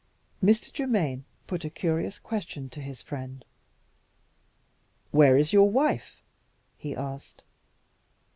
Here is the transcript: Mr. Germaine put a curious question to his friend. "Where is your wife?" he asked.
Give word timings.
Mr. 0.43 0.73
Germaine 0.73 1.25
put 1.45 1.63
a 1.63 1.69
curious 1.69 2.17
question 2.17 2.69
to 2.71 2.81
his 2.81 3.03
friend. 3.03 3.45
"Where 5.11 5.37
is 5.37 5.53
your 5.53 5.69
wife?" 5.69 6.23
he 6.75 6.95
asked. 6.95 7.43